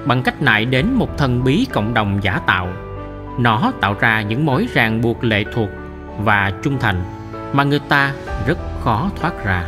Bằng 0.06 0.24
cách 0.24 0.42
nại 0.42 0.66
đến 0.66 0.86
một 0.94 1.18
thần 1.18 1.44
bí 1.44 1.68
cộng 1.74 1.94
đồng 1.94 2.20
giả 2.24 2.40
tạo, 2.48 2.70
nó 3.40 3.72
tạo 3.82 3.96
ra 4.00 4.22
những 4.22 4.46
mối 4.46 4.68
ràng 4.74 5.02
buộc 5.02 5.24
lệ 5.24 5.44
thuộc 5.54 5.70
và 6.20 6.54
trung 6.64 6.78
thành 6.80 7.04
mà 7.54 7.64
người 7.64 7.80
ta 7.80 8.14
rất 8.48 8.58
khó 8.82 9.10
thoát 9.22 9.46
ra. 9.46 9.64